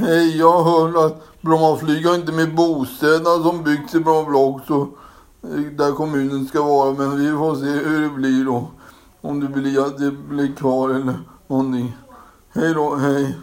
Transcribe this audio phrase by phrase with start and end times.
[0.00, 4.88] Hej, jag hör att Brommaflyg har inte med bostäderna som byggs i Bromma också.
[5.42, 6.94] Eh, där kommunen ska vara.
[6.94, 8.68] Men vi får se hur det blir då.
[9.20, 11.96] Om det blir att det blir kvar eller någonting.
[12.52, 13.34] Hej då, hej.